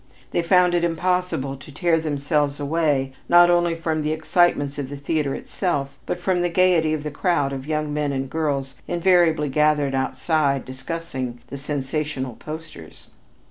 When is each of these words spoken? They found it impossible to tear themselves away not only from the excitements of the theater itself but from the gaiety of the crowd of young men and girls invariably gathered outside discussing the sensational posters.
They 0.31 0.41
found 0.41 0.73
it 0.73 0.83
impossible 0.83 1.55
to 1.57 1.71
tear 1.71 1.99
themselves 1.99 2.59
away 2.59 3.13
not 3.29 3.51
only 3.51 3.75
from 3.75 4.01
the 4.01 4.11
excitements 4.13 4.79
of 4.79 4.89
the 4.89 4.97
theater 4.97 5.35
itself 5.35 5.91
but 6.07 6.19
from 6.19 6.41
the 6.41 6.49
gaiety 6.49 6.95
of 6.95 7.03
the 7.03 7.11
crowd 7.11 7.53
of 7.53 7.67
young 7.67 7.93
men 7.93 8.11
and 8.11 8.27
girls 8.27 8.73
invariably 8.87 9.49
gathered 9.49 9.93
outside 9.93 10.65
discussing 10.65 11.39
the 11.49 11.57
sensational 11.59 12.33
posters. 12.33 13.09